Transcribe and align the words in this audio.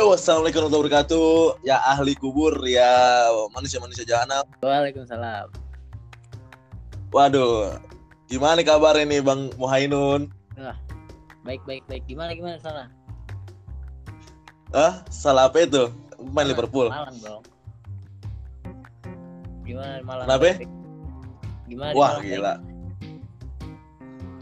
Yo, 0.00 0.16
assalamualaikum 0.16 0.64
warahmatullahi 0.64 0.96
wabarakatuh. 0.96 1.28
Ya 1.60 1.76
ahli 1.84 2.16
kubur, 2.16 2.56
ya 2.64 2.88
manusia-manusia 3.52 4.00
jahanam. 4.08 4.48
Waalaikumsalam. 4.64 5.52
Waduh, 7.12 7.76
gimana 8.24 8.64
kabar 8.64 8.96
ini 8.96 9.20
Bang 9.20 9.52
Muhainun? 9.60 10.32
Baik 11.44 11.60
baik 11.68 11.84
baik. 11.84 12.08
Gimana 12.08 12.32
gimana 12.32 12.56
sana? 12.64 12.88
Ah, 14.72 15.04
salah 15.12 15.52
apa 15.52 15.68
itu? 15.68 15.92
Main 16.16 16.32
Malang, 16.32 16.48
Liverpool. 16.48 16.88
Malang 16.88 17.16
dong. 17.20 17.44
Gimana 19.68 20.00
Malang? 20.00 20.24
Kenapa? 20.24 20.64
Gimana? 21.68 21.92
Wah, 21.92 22.10
Malang, 22.16 22.24
gila. 22.24 22.54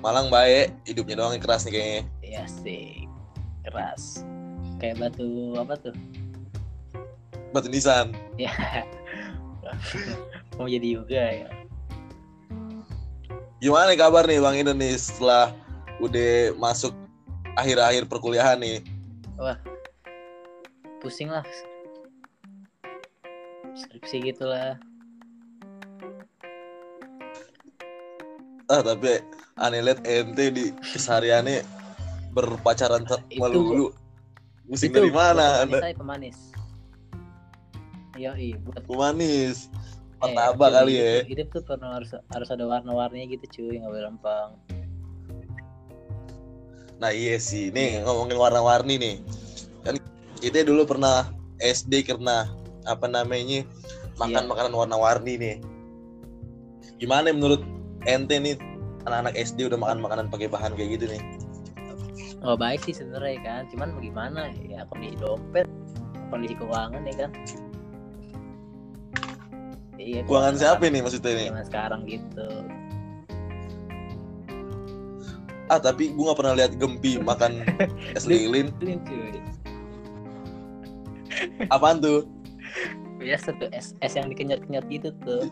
Malang 0.06 0.26
baik, 0.30 0.70
hidupnya 0.86 1.18
doang 1.18 1.34
yang 1.34 1.42
keras 1.42 1.66
nih 1.66 1.72
kayaknya. 1.74 2.02
baik? 2.06 2.22
Iya 2.22 2.42
sih. 2.46 3.10
Keras. 3.66 4.22
Kayak 4.78 4.96
batu 5.02 5.58
apa 5.58 5.74
tuh? 5.78 5.94
Batu 7.50 7.66
nisan. 7.66 8.14
Ya. 8.38 8.50
Mau 10.54 10.70
jadi 10.70 11.02
juga 11.02 11.18
ya. 11.18 11.48
Gimana 13.58 13.90
kabar 13.98 14.22
nih 14.30 14.38
Bang 14.38 14.54
nih 14.54 14.94
setelah 14.94 15.50
udah 15.98 16.54
masuk 16.54 16.94
akhir-akhir 17.58 18.06
perkuliahan 18.06 18.58
nih? 18.62 18.86
Pusing 21.02 21.30
lah. 21.30 21.42
Skripsi 23.74 24.30
gitu 24.30 24.46
lah. 24.46 24.78
Ah, 28.68 28.82
tapi 28.84 29.22
aneh 29.58 29.80
liat 29.82 30.06
ente 30.06 30.54
di 30.54 30.64
kesehariannya 30.94 31.66
berpacaran 32.30 33.02
Itu- 33.02 33.42
melulu. 33.42 33.86
Pusing 34.68 34.92
Itu 34.92 34.98
dari 35.00 35.10
mana 35.10 35.64
Anda? 35.64 35.78
Saya 35.80 35.96
pemanis. 35.96 36.38
Iya, 38.18 38.34
iya, 38.36 38.56
buat 38.58 38.82
Pemanis. 38.84 39.70
eh, 40.18 40.34
Martabak 40.34 40.58
cuy, 40.68 40.74
kali 40.74 40.92
ya. 40.92 41.06
hidup- 41.22 41.28
Hidup 41.30 41.48
tuh 41.54 41.62
pernah 41.64 41.88
harus 41.94 42.10
harus 42.10 42.48
ada 42.50 42.64
warna-warninya 42.66 43.26
gitu 43.30 43.46
cuy, 43.48 43.78
nggak 43.78 43.88
boleh 43.88 44.04
lempeng. 44.04 44.50
Nah 46.98 47.14
iya 47.14 47.38
sih, 47.38 47.70
nih 47.70 48.02
ngomongin 48.02 48.34
warna-warni 48.34 48.98
nih. 48.98 49.16
Kan 49.86 49.94
kita 50.42 50.66
dulu 50.66 50.82
pernah 50.84 51.30
SD 51.62 52.02
karena 52.02 52.50
apa 52.84 53.06
namanya 53.06 53.62
makan 54.18 54.42
Iya. 54.44 54.50
makanan 54.50 54.72
warna-warni 54.74 55.32
nih. 55.38 55.56
Gimana 56.98 57.30
menurut 57.30 57.62
ente 58.02 58.34
nih 58.36 58.58
anak-anak 59.06 59.38
SD 59.38 59.70
udah 59.70 59.78
makan 59.78 60.02
makanan 60.02 60.26
pakai 60.26 60.50
bahan 60.50 60.74
kayak 60.74 60.98
gitu 60.98 61.06
nih? 61.06 61.22
Oh 62.46 62.54
baik 62.54 62.86
sih 62.86 62.94
sebenarnya 62.94 63.38
kan, 63.42 63.62
cuman 63.74 63.98
bagaimana 63.98 64.40
ya 64.62 64.86
kondisi 64.86 65.18
dompet, 65.18 65.66
kondisi 66.30 66.54
keuangan 66.54 67.02
ya 67.02 67.14
kan. 67.26 67.30
Iya. 69.98 70.22
Keuangan 70.22 70.54
siapa 70.54 70.86
nih 70.86 71.02
maksudnya? 71.02 71.50
Zaman 71.50 71.66
sekarang 71.66 72.00
gitu. 72.06 72.48
Ah 75.68 75.82
tapi 75.82 76.14
gua 76.14 76.32
nggak 76.32 76.38
pernah 76.38 76.54
lihat 76.56 76.72
Gempi 76.78 77.18
makan 77.18 77.66
es 78.16 78.24
lilin. 78.24 78.70
Apaan 81.74 81.98
tuh? 81.98 82.22
Biasa 83.18 83.50
tuh 83.58 83.66
es, 83.74 83.98
es 83.98 84.14
yang 84.14 84.30
dikenyot-kenyot 84.30 84.86
gitu 84.86 85.10
tuh. 85.26 85.42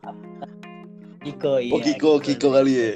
Kiko 1.24 1.60
iya. 1.60 1.72
Oh, 1.76 1.80
Kiko, 1.84 2.16
Kiko 2.16 2.48
kali 2.56 2.72
ya. 2.72 2.90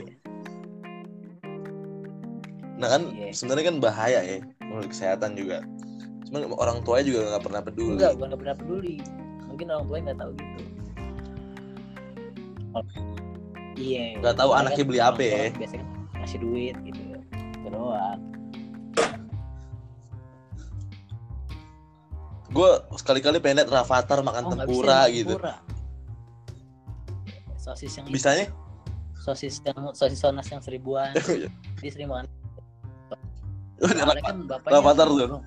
Nah 2.75 2.89
kan 2.91 3.03
Iya. 3.11 3.31
sebenarnya 3.31 3.65
kan 3.71 3.77
bahaya 3.79 4.21
ya 4.21 4.39
menurut 4.61 4.91
kesehatan 4.91 5.39
juga. 5.39 5.63
Cuman 6.27 6.51
orang 6.57 6.79
tuanya 6.83 7.05
juga 7.07 7.21
nggak 7.31 7.45
pernah 7.45 7.61
peduli. 7.63 7.93
Enggak, 7.95 8.13
bukan 8.19 8.27
nggak 8.33 8.41
pernah 8.43 8.57
peduli. 8.59 8.95
Mungkin 9.47 9.67
orang 9.71 9.85
tuanya 9.87 10.03
nggak 10.11 10.19
tahu 10.19 10.33
gitu. 10.35 10.63
Oh, 12.75 12.85
Iya. 13.75 14.05
Nggak 14.19 14.35
tahu 14.35 14.51
anaknya 14.51 14.83
kan 14.83 14.89
beli 14.91 15.01
apa 15.03 15.23
ya. 15.23 15.43
Biasanya 15.55 15.83
kan 15.83 15.89
ngasih 16.23 16.39
duit 16.41 16.77
gitu. 16.83 17.01
Itu 17.35 17.69
doang. 17.71 18.21
Gue 22.51 22.71
sekali-kali 22.95 23.43
pengen 23.43 23.67
liat 23.67 23.71
Rafathar 23.71 24.23
makan 24.23 24.43
Oh, 24.47 24.51
tempura 24.55 25.11
bisa 25.11 25.15
gitu. 25.15 25.35
tempura. 25.35 25.55
Sosis 27.59 27.93
yang 27.99 28.07
Bisanya? 28.07 28.47
sosis 29.17 29.57
yang 29.65 29.79
sosis 29.97 30.21
sonas 30.21 30.47
yang 30.47 30.61
seribuan. 30.61 31.11
Dia 31.83 31.91
sering 31.91 32.13
makan. 32.13 32.29
Soalnya 33.85 34.25
kan 34.25 34.37
bapaknya 34.49 34.73
Rafathar 34.81 35.09
tuh. 35.13 35.41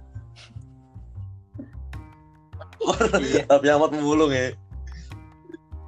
Iya. 3.18 3.44
Tapi 3.50 3.66
amat 3.74 3.90
pemulung 3.90 4.32
ya. 4.32 4.54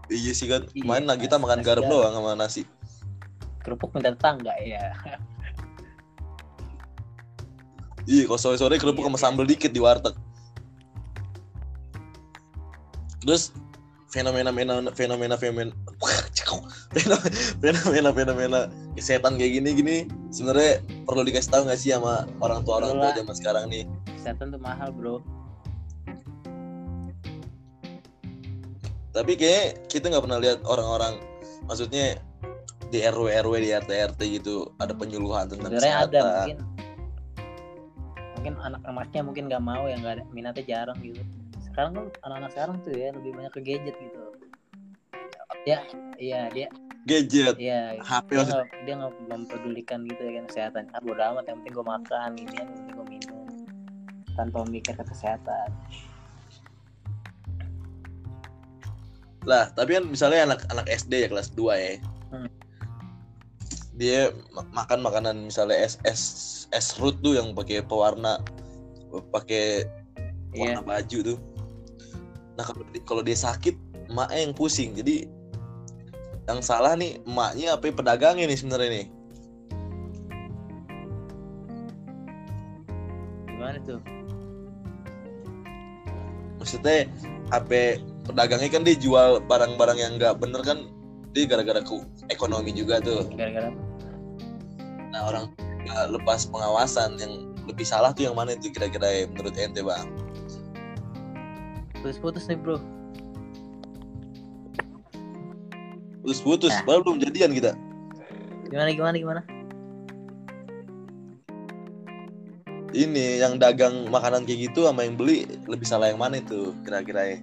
Iya 0.09 0.31
sih 0.33 0.49
kan. 0.49 0.65
Iya, 0.73 0.83
Main 0.83 1.05
lah 1.05 1.15
kita 1.15 1.37
makan 1.37 1.61
garam 1.61 1.85
doang 1.85 2.11
sama 2.11 2.33
nasi. 2.33 2.65
Kerupuk 3.61 3.93
minta 3.93 4.09
tetangga 4.09 4.57
ya. 4.57 4.89
Iya, 8.09 8.25
kalau 8.25 8.41
sore-sore 8.41 8.81
kerupuk 8.81 9.05
Iya, 9.05 9.13
sama 9.13 9.17
iya. 9.21 9.25
sambal 9.29 9.45
dikit 9.45 9.69
di 9.69 9.77
warteg. 9.77 10.17
Terus 13.21 13.53
fenomena 14.09 14.49
fenomena 14.49 14.89
fenomena 14.97 15.35
fenomena 15.37 15.75
fenomena 17.61 18.09
fenomena 18.09 18.59
kesehatan 18.97 19.37
kayak 19.37 19.61
gini 19.61 19.69
gini 19.77 19.95
sebenarnya 20.33 20.81
perlu 21.09 21.25
dikasih 21.25 21.49
tahu 21.49 21.61
nggak 21.65 21.79
sih 21.81 21.89
sama 21.89 22.29
orang 22.37 22.61
tua 22.61 22.85
orang 22.85 23.01
tua 23.01 23.09
zaman 23.17 23.35
sekarang 23.35 23.65
nih 23.73 23.83
Kesehatan 24.13 24.53
tuh 24.53 24.61
mahal, 24.61 24.93
Bro. 24.93 25.25
tapi 29.09 29.33
kayak 29.33 29.89
kita 29.89 30.13
nggak 30.13 30.21
pernah 30.21 30.37
lihat 30.37 30.61
orang-orang 30.69 31.17
maksudnya 31.65 32.21
di 32.93 33.01
RW 33.01 33.25
RW 33.41 33.53
di 33.57 33.69
RT 33.73 33.89
RT 34.13 34.21
gitu 34.41 34.69
ada 34.77 34.93
penyuluhan 34.93 35.49
tentang 35.49 35.73
Sebenarnya 35.73 35.95
ada 36.05 36.21
kesehatan 36.21 36.45
mungkin 36.45 36.57
mungkin 38.39 38.55
anak-anaknya 38.63 39.21
mungkin 39.25 39.43
nggak 39.51 39.63
mau 39.65 39.83
yang 39.91 39.99
nggak 39.99 40.15
ada 40.15 40.23
minatnya 40.31 40.63
jarang 40.63 40.95
gitu. 41.03 41.19
Sekarang 41.59 41.91
kan 41.91 42.05
anak-anak 42.23 42.51
sekarang 42.55 42.75
tuh 42.87 42.95
ya 42.95 43.11
lebih 43.11 43.35
banyak 43.35 43.51
ke 43.51 43.61
gadget 43.65 43.95
gitu. 43.99 44.28
Ya, 45.67 45.83
iya 46.15 46.47
dia, 46.51 46.67
gadget. 47.03 47.55
Iya 47.59 47.99
HP 47.99 48.31
dia 48.31 48.43
nggak 48.47 48.65
dia 48.85 48.93
nggak 48.95 49.13
mempedulikan 49.27 49.99
gitu 50.07 50.21
ya 50.23 50.31
kan 50.39 50.45
kesehatan. 50.47 50.83
Ah 50.95 51.01
bodo 51.03 51.19
amat 51.19 51.45
yang 51.49 51.57
penting 51.61 51.73
gue 51.75 51.85
makan 51.85 52.29
ini 52.37 52.55
yang 52.55 52.69
penting 52.71 52.93
gue 52.95 53.07
minum. 53.09 53.47
Tanpa 54.37 54.57
memikir 54.65 54.93
ke 54.95 55.03
kesehatan. 55.03 55.69
lah 59.47 59.71
tapi 59.71 59.95
kan 59.95 60.03
misalnya 60.03 60.51
anak 60.51 60.67
anak 60.67 60.85
SD 60.91 61.25
ya 61.25 61.27
kelas 61.31 61.49
2 61.55 61.73
ya. 61.79 61.95
Hmm. 62.29 62.51
dia 63.95 64.29
ma- 64.51 64.83
makan 64.83 64.99
makanan 64.99 65.35
misalnya 65.47 65.79
es 65.79 65.95
es 66.03 66.21
es 66.69 66.99
root 66.99 67.17
tuh 67.23 67.39
yang 67.39 67.55
pakai 67.55 67.79
pewarna 67.81 68.37
pakai 69.31 69.87
warna 70.53 70.83
baju 70.83 71.33
tuh. 71.33 71.39
Nah 72.59 72.63
kalau 72.67 72.83
di- 72.91 73.03
kalau 73.07 73.23
dia 73.23 73.33
sakit 73.33 73.73
emaknya 74.11 74.39
yang 74.43 74.53
pusing. 74.53 74.91
Jadi 74.93 75.25
yang 76.49 76.65
salah 76.65 76.97
nih 76.97 77.21
emaknya 77.29 77.77
apa 77.77 77.93
pedagangnya 77.93 78.49
nih 78.49 78.57
sebenarnya 78.57 78.89
nih 78.89 79.05
gimana 83.45 83.77
tuh? 83.85 84.01
maksudnya 86.57 87.05
apa 87.53 88.01
pedagangnya 88.25 88.69
kan 88.73 88.81
dia 88.81 88.97
jual 88.97 89.37
barang-barang 89.45 89.97
yang 90.01 90.17
nggak 90.17 90.41
bener 90.41 90.65
kan 90.65 90.89
dia 91.37 91.45
gara-gara 91.45 91.85
ke 91.85 91.93
ekonomi 92.33 92.73
juga 92.73 92.97
tuh 92.97 93.29
Gara-gara? 93.37 93.69
Nah 95.13 95.21
orang 95.29 95.45
nggak 95.85 96.17
lepas 96.17 96.49
pengawasan 96.49 97.21
yang 97.21 97.53
lebih 97.69 97.85
salah 97.85 98.09
tuh 98.09 98.25
yang 98.25 98.33
mana 98.33 98.57
itu 98.57 98.73
kira-kira 98.73 99.05
ya 99.05 99.23
menurut 99.29 99.53
ente 99.53 99.85
bang? 99.85 100.09
putus-putus 101.99 102.47
nih 102.47 102.55
bro. 102.55 102.79
Putus-putus, 106.29 106.69
Nah. 106.69 106.85
baru 106.85 107.01
belum 107.09 107.25
jadian 107.25 107.57
kita. 107.57 107.73
Gimana 108.69 108.93
gimana 108.93 109.15
gimana? 109.17 109.41
Ini 112.93 113.41
yang 113.41 113.57
dagang 113.57 114.05
makanan 114.13 114.45
kayak 114.45 114.69
gitu 114.69 114.85
sama 114.85 115.09
yang 115.09 115.17
beli 115.17 115.49
lebih 115.65 115.89
salah 115.89 116.13
yang 116.13 116.21
mana 116.21 116.37
itu 116.37 116.77
kira-kira 116.85 117.33
ya? 117.33 117.37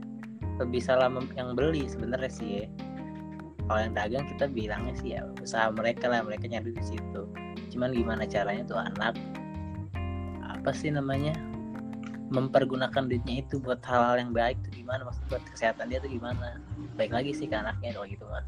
lebih 0.62 0.78
salah 0.78 1.10
yang 1.34 1.58
beli 1.58 1.90
sebenarnya 1.90 2.30
sih 2.30 2.48
ya. 2.62 2.66
Kalau 3.66 3.80
yang 3.90 3.94
dagang 3.98 4.24
kita 4.30 4.46
bilangnya 4.54 4.94
sih 5.02 5.18
ya 5.18 5.26
usaha 5.42 5.66
mereka 5.74 6.06
lah 6.06 6.22
mereka 6.22 6.46
nyari 6.46 6.70
di 6.70 6.84
situ. 6.86 7.26
Cuman 7.74 7.90
gimana 7.90 8.22
caranya 8.22 8.62
tuh 8.70 8.78
anak 8.78 9.18
apa 10.46 10.70
sih 10.70 10.94
namanya 10.94 11.34
mempergunakan 12.30 13.10
duitnya 13.10 13.42
itu 13.42 13.58
buat 13.58 13.82
hal-hal 13.82 14.22
yang 14.22 14.30
baik 14.30 14.62
tuh 14.62 14.70
gimana 14.78 15.02
maksud 15.10 15.26
buat 15.26 15.42
kesehatan 15.50 15.90
dia 15.90 15.98
tuh 15.98 16.10
gimana 16.10 16.62
baik 16.94 17.10
lagi 17.10 17.34
sih 17.34 17.50
ke 17.50 17.54
anaknya 17.58 17.90
kalau 17.98 18.06
gitu 18.06 18.22
mah 18.30 18.46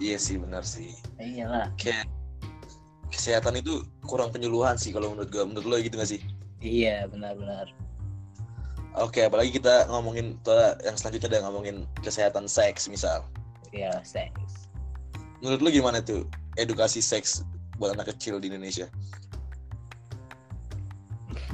Iya 0.00 0.16
sih 0.16 0.36
benar 0.40 0.62
sih. 0.64 0.94
ya 1.18 1.24
iyalah 1.24 1.66
Kayak 1.76 2.08
kesehatan 3.12 3.60
itu 3.60 3.84
kurang 4.06 4.32
penyuluhan 4.32 4.76
sih 4.80 4.90
kalau 4.90 5.12
menurut 5.12 5.28
gue. 5.28 5.42
Menurut 5.44 5.66
lo 5.68 5.76
gitu 5.78 5.96
gak 5.96 6.10
sih? 6.10 6.20
iya 6.62 7.10
benar-benar 7.10 7.66
Oke, 8.94 9.24
apalagi 9.24 9.56
kita 9.56 9.88
ngomongin 9.88 10.36
yang 10.84 10.94
selanjutnya 10.94 11.28
ada 11.32 11.48
ngomongin 11.48 11.88
kesehatan 12.04 12.44
seks 12.44 12.86
misal. 12.86 13.24
ya 13.72 13.88
seks 14.04 14.68
Menurut 15.40 15.64
lu 15.64 15.68
gimana 15.72 15.98
tuh 15.98 16.28
edukasi 16.54 17.00
seks 17.00 17.40
buat 17.80 17.96
anak 17.96 18.12
kecil 18.14 18.36
di 18.38 18.52
Indonesia? 18.52 18.86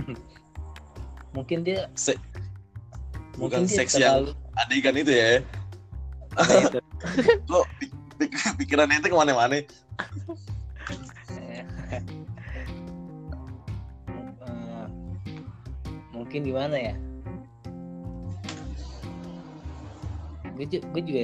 mungkin 1.36 1.62
dia 1.62 1.86
Se- 1.94 2.18
mungkin 3.38 3.62
bukan 3.64 3.70
dia 3.70 3.76
seks 3.86 3.92
yang 3.96 4.26
terlalu 4.26 4.32
adegan 4.58 4.96
itu 4.98 5.12
ya. 5.14 5.28
Nah, 6.34 6.58
itu. 6.58 6.78
Lo 7.52 7.62
pikiran 8.58 8.90
ente 8.90 9.08
ke 9.08 9.16
mana-mana. 9.16 9.54
Eh, 9.58 9.66
mungkin 16.28 16.44
gimana 16.44 16.76
ya 16.76 16.94
gue 20.58 20.66
ju- 20.66 20.82
gue 20.90 21.02
juga 21.06 21.20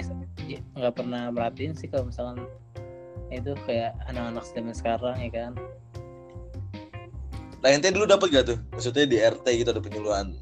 nggak 0.79 0.95
pernah 0.95 1.29
merhatiin 1.35 1.75
sih 1.75 1.91
kalau 1.91 2.07
misalkan 2.07 2.47
itu 3.35 3.51
kayak 3.67 3.99
anak-anak 4.07 4.47
zaman 4.55 4.73
sekarang 4.73 5.19
ya 5.19 5.31
kan 5.35 5.53
Lah 7.65 7.73
ente 7.73 7.89
dulu 7.89 8.05
dapat 8.05 8.29
gak 8.29 8.45
tuh? 8.53 8.59
Maksudnya 8.77 9.09
di 9.09 9.17
RT 9.17 9.65
gitu 9.65 9.73
ada 9.73 9.81
penyuluhan. 9.81 10.37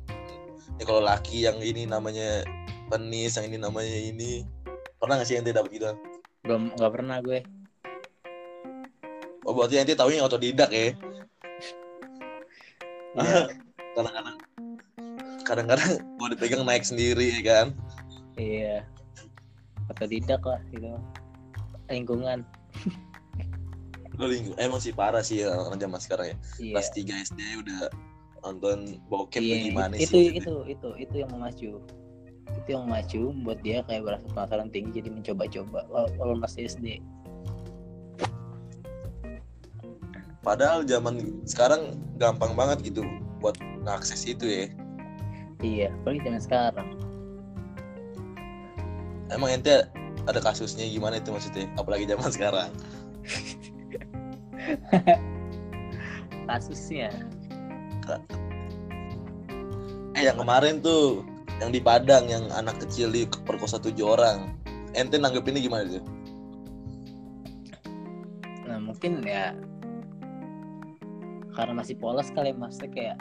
Ya 0.75 0.83
kalau 0.83 0.99
laki 0.99 1.47
yang 1.47 1.55
ini 1.63 1.87
namanya 1.87 2.43
penis, 2.91 3.39
yang 3.39 3.47
ini 3.47 3.63
namanya 3.63 3.95
ini. 3.95 4.43
Pernah 4.99 5.23
gak 5.23 5.31
sih 5.31 5.39
ente 5.39 5.55
dapat 5.55 5.71
gitu? 5.71 5.87
Belum 6.43 6.75
nggak 6.75 6.93
pernah 6.93 7.19
gue 7.23 7.41
Oh 9.43 9.55
berarti 9.55 9.75
ente 9.75 9.99
taunya 9.99 10.23
otodidak 10.23 10.71
ya? 10.71 10.95
Iya, 13.19 13.51
Kadang-kadang 13.93 14.37
kadang-kadang 15.43 15.91
mau 16.15 16.31
dipegang 16.31 16.63
naik 16.63 16.87
sendiri 16.87 17.27
ya 17.35 17.41
kan? 17.43 17.67
iya 18.39 18.87
atau 19.91 20.07
tidak 20.09 20.41
lah 20.47 20.63
gitu 20.71 20.95
lingkungan 21.91 22.47
Lo 24.17 24.31
lingku- 24.31 24.57
emang 24.57 24.79
sih 24.79 24.95
parah 24.95 25.21
sih 25.21 25.43
ya 25.43 25.51
orang 25.53 25.77
zaman 25.83 25.99
sekarang 26.01 26.27
ya. 26.33 26.37
iya 26.63 26.73
Kelas 26.79 26.89
3 26.95 27.15
SD 27.27 27.41
udah 27.67 27.81
nonton 28.47 28.79
bokep 29.11 29.43
tuh 29.43 29.59
gimana 29.59 29.95
itu, 29.99 30.07
sih? 30.07 30.39
itu 30.39 30.55
itu 30.71 30.89
itu 30.97 31.15
yang 31.19 31.31
memacu 31.35 31.83
itu 32.51 32.69
yang 32.75 32.87
memacu 32.87 33.23
buat 33.43 33.59
dia 33.63 33.83
kayak 33.87 34.03
berasa 34.07 34.27
penasaran 34.31 34.71
tinggi 34.71 35.03
jadi 35.03 35.11
mencoba-coba 35.11 35.87
walaupun 35.91 36.43
masih 36.43 36.69
SD 36.69 37.03
Padahal 40.43 40.83
zaman 40.83 41.39
sekarang 41.47 41.95
gampang 42.19 42.59
banget 42.59 42.91
gitu 42.91 43.07
buat 43.39 43.55
ngakses 43.87 44.27
itu 44.27 44.43
ya. 44.43 44.67
iya 45.63 45.89
apalagi 46.03 46.27
zaman 46.27 46.43
sekarang 46.43 46.89
Emang 49.33 49.49
ente 49.49 49.89
ada 50.29 50.41
kasusnya 50.45 50.85
gimana 50.85 51.17
itu 51.17 51.33
maksudnya? 51.33 51.65
Apalagi 51.81 52.05
zaman 52.05 52.29
sekarang. 52.29 52.69
kasusnya 56.51 57.09
Eh 60.13 60.29
yang 60.29 60.37
kemarin 60.37 60.85
tuh 60.85 61.25
yang 61.63 61.71
di 61.71 61.79
Padang 61.79 62.27
yang 62.27 62.51
anak 62.51 62.83
kecil 62.83 63.15
di 63.15 63.23
perkosa 63.47 63.79
tujuh 63.79 64.19
orang. 64.19 64.59
Ente 64.99 65.17
nanggepinnya 65.17 65.63
gimana 65.63 65.87
tuh? 65.87 66.05
nah 68.73 68.81
mungkin 68.81 69.21
ya 69.21 69.53
karena 71.53 71.77
masih 71.77 71.93
polos 72.01 72.33
kali 72.33 72.57
maksudnya 72.57 72.89
kayak 72.89 73.17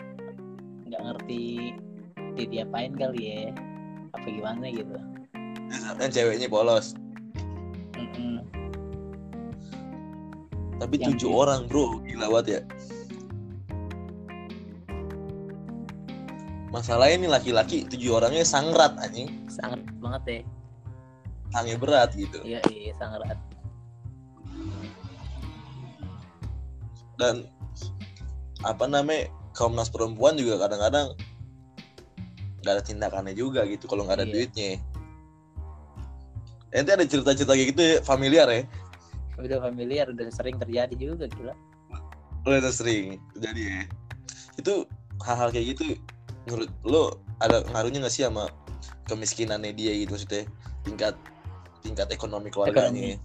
nggak 0.87 1.01
ngerti 1.11 1.75
dia 2.39 2.47
diapain 2.47 2.95
kali 2.95 3.19
ya 3.19 3.51
apa 4.15 4.27
gimana 4.31 4.71
gitu 4.71 4.95
Yang 5.99 6.11
ceweknya 6.15 6.47
polos. 6.51 6.95
Mm-mm. 7.95 8.43
Tapi 10.79 10.95
Yang 10.99 11.15
tujuh 11.15 11.31
orang 11.31 11.67
bro, 11.71 11.99
gila 12.03 12.27
banget 12.27 12.47
ya. 12.47 12.61
Masalahnya 16.71 17.15
ini 17.19 17.27
laki-laki 17.27 17.83
tujuh 17.83 18.15
orangnya 18.15 18.47
sangrat 18.47 18.95
anjing, 18.97 19.27
sangat 19.51 19.83
banget 19.99 20.23
ya 20.23 20.39
sange 21.51 21.75
berat 21.75 22.15
gitu. 22.15 22.39
iya 22.47 22.63
iya 22.71 22.95
sangat 22.95 23.27
Dan 27.19 27.43
apa 28.63 28.87
namanya 28.87 29.27
Komnas 29.51 29.91
Perempuan 29.91 30.39
juga 30.39 30.63
kadang-kadang 30.63 31.11
nggak 32.63 32.71
ada 32.71 32.83
tindakannya 32.87 33.35
juga 33.35 33.67
gitu 33.67 33.91
kalau 33.91 34.07
nggak 34.07 34.23
ada 34.23 34.27
Iya. 34.31 34.33
duitnya. 34.33 34.71
Ente 36.71 36.95
ada 36.95 37.03
cerita-cerita 37.03 37.51
kayak 37.51 37.67
gitu 37.75 37.81
ya, 37.83 37.95
familiar 38.01 38.47
ya? 38.47 38.63
udah 39.41 39.57
familiar 39.59 40.05
udah 40.05 40.29
sering 40.29 40.53
terjadi 40.61 40.93
juga 40.93 41.25
gila 41.25 41.51
Udah 42.45 42.71
sering 42.71 43.17
terjadi 43.35 43.61
ya. 43.61 43.81
Itu 44.55 44.85
hal-hal 45.19 45.49
kayak 45.51 45.75
gitu 45.75 45.99
menurut 46.47 46.69
lo 46.85 47.03
ada 47.41 47.61
ngaruhnya 47.73 48.05
nggak 48.05 48.13
sih 48.13 48.23
sama 48.25 48.49
kemiskinannya 49.05 49.73
dia 49.73 49.91
gitu? 49.97 50.15
Maksudnya 50.17 50.43
tingkat 50.85 51.15
tingkat 51.81 52.07
ekonomi 52.13 52.49
keluarganya. 52.53 53.17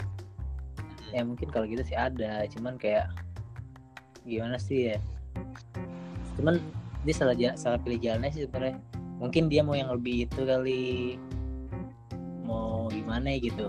ya 1.15 1.23
mungkin 1.23 1.49
kalau 1.49 1.65
gitu 1.69 1.81
sih 1.87 1.97
ada. 1.97 2.45
Cuman 2.51 2.77
kayak 2.77 3.09
gimana 4.27 4.59
sih 4.61 4.93
ya? 4.93 4.97
Cuman 6.37 6.61
dia 7.07 7.15
salah 7.15 7.35
salah 7.57 7.79
pilih 7.81 8.01
jalannya 8.03 8.31
sih 8.35 8.43
sebenarnya. 8.45 8.77
Mungkin 9.17 9.49
dia 9.49 9.65
mau 9.65 9.73
yang 9.73 9.89
lebih 9.93 10.29
itu 10.29 10.41
kali. 10.45 11.17
Mau 12.45 12.91
gimana 12.93 13.33
ya 13.33 13.39
gitu. 13.41 13.67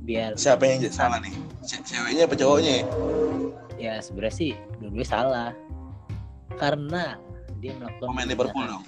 Biar 0.00 0.32
Siapa 0.38 0.64
yang 0.64 0.80
salah 0.88 1.20
nih? 1.20 1.34
Ce- 1.60 1.82
Ceweknya 1.84 2.24
apa 2.24 2.34
cowoknya? 2.36 2.88
ya 3.80 3.96
sebenarnya 4.00 4.36
sih 4.36 4.52
dua 4.80 5.04
salah. 5.04 5.50
Karena 6.60 7.16
dia 7.60 7.72
melakukan 7.76 8.08
Pemain 8.10 8.28
Liverpool 8.28 8.64
dong. 8.66 8.84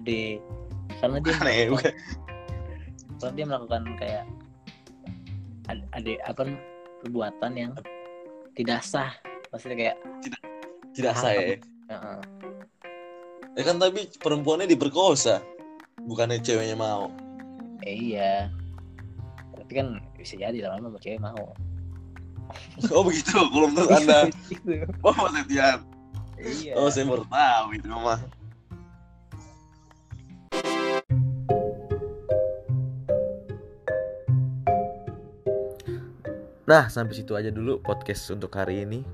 udah 0.00 0.26
karena 1.00 1.16
dia 1.20 1.34
Aneh, 1.40 1.56
melakukan, 1.68 1.92
karena 3.18 3.32
dia 3.34 3.44
melakukan 3.48 3.82
kayak 3.96 4.24
ada, 5.68 5.82
ada 5.96 6.12
apa 6.28 6.42
perbuatan 7.04 7.52
yang 7.56 7.72
tidak 8.54 8.84
sah 8.84 9.12
maksudnya 9.50 9.76
kayak 9.76 9.96
Tidak 10.94 11.14
sah 11.18 11.32
ya. 11.34 11.58
Heeh. 11.90 12.18
Ya 13.58 13.62
kan 13.66 13.82
tapi 13.82 14.06
perempuannya 14.22 14.70
diperkosa. 14.70 15.42
Bukannya 16.06 16.38
ceweknya 16.38 16.78
mau. 16.78 17.10
Eh, 17.82 18.14
iya 18.14 18.46
tapi 19.64 19.80
kan 19.80 19.96
bisa 20.20 20.36
jadi 20.36 20.58
lama-lama 20.68 21.00
cewek 21.00 21.24
mau 21.24 21.56
Oh 22.92 23.00
begitu, 23.02 23.32
kalau 23.32 23.72
menurut 23.72 23.88
anda. 23.88 24.28
Gitu. 24.52 24.84
Oh 25.00 25.16
Mas 25.16 25.32
Septian. 25.32 25.80
Iya 26.44 26.72
Oh 26.76 26.92
saya 26.92 27.08
baru 27.08 27.24
tahu 27.26 27.66
itu 27.76 27.88
mah. 27.88 28.20
Nah, 36.64 36.88
sampai 36.88 37.12
situ 37.12 37.36
aja 37.36 37.52
dulu 37.52 37.76
podcast 37.84 38.32
untuk 38.32 38.48
hari 38.56 38.88
ini. 38.88 39.04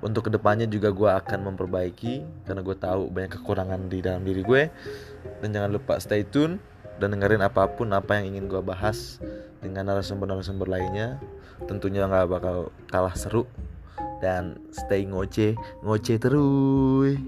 Untuk 0.00 0.24
ke 0.24 0.30
depannya 0.32 0.64
juga 0.64 0.88
gue 0.88 1.10
akan 1.10 1.52
memperbaiki 1.52 2.24
karena 2.48 2.64
gue 2.64 2.76
tahu 2.80 3.12
banyak 3.12 3.36
kekurangan 3.36 3.92
di 3.92 4.00
dalam 4.00 4.24
diri 4.24 4.40
gue. 4.40 4.72
Dan 5.44 5.52
jangan 5.52 5.68
lupa 5.76 6.00
stay 6.00 6.24
tune 6.24 6.56
dan 6.96 7.12
dengerin 7.12 7.44
apa 7.44 7.68
pun 7.68 7.92
apa 7.92 8.16
yang 8.16 8.32
ingin 8.32 8.48
gue 8.48 8.64
bahas 8.64 9.20
dengan 9.60 9.92
narasumber-narasumber 9.92 10.64
lainnya. 10.64 11.20
Tentunya 11.68 12.08
nggak 12.08 12.24
bakal 12.24 12.72
kalah 12.88 13.12
seru 13.12 13.44
dan 14.18 14.58
stay 14.74 15.06
ngoceh, 15.06 15.54
ngoceh 15.82 16.18
terus. 16.18 17.18